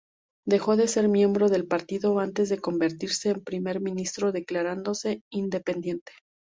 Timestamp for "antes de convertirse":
2.17-3.29